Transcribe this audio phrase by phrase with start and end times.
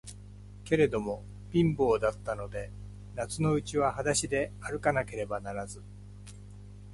[0.63, 2.71] けれども、貧乏だったので、
[3.13, 5.83] 夏のうちははだしであるかなければならず、